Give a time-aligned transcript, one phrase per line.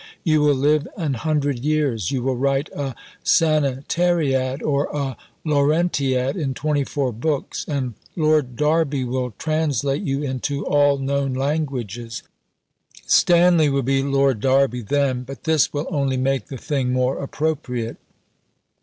[0.23, 2.09] You will live an hundred years.
[2.11, 9.35] You will write a Sanitariad or a Lawrentiad in 24 books, and Lord Derby will
[9.37, 12.23] translate you into all known languages.
[13.05, 17.97] Stanley will be Lord Derby then, but this will only make the thing more appropriate."